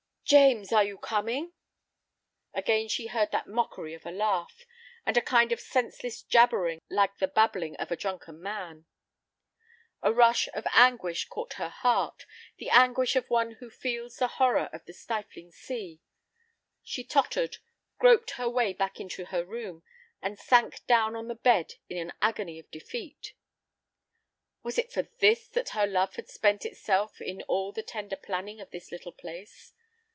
[0.23, 1.51] "James, are you coming?"
[2.53, 4.65] Again she heard that mockery of a laugh,
[5.05, 8.85] and a kind of senseless jabbering like the babbling of a drunken man.
[10.01, 12.25] A rush of anguish caught her heart,
[12.59, 15.99] the anguish of one who feels the horror of the stifling sea.
[16.81, 17.57] She tottered,
[17.99, 19.83] groped her way back into her room,
[20.21, 23.33] and sank down on the bed in an agony of defeat.
[24.63, 28.61] Was it for this that her love had spent itself in all the tender planning
[28.61, 29.73] of this little place?